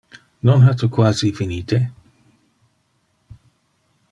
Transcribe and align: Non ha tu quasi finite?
Non 0.47 0.63
ha 0.63 0.71
tu 0.81 0.87
quasi 0.95 1.29
finite? 1.39 1.77